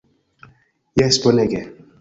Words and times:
Jes! 1.03 1.21
Bonege. 1.27 1.63